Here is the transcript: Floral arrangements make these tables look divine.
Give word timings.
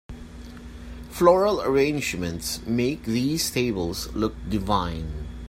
Floral 1.11 1.61
arrangements 1.61 2.65
make 2.65 3.03
these 3.03 3.51
tables 3.51 4.11
look 4.15 4.33
divine. 4.49 5.27